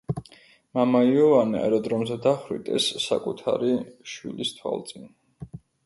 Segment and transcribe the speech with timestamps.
[0.79, 3.79] მამა იოანე აეროდრომზე დახვრიტეს საკუთარი
[4.15, 5.11] შვილის თვალწინ.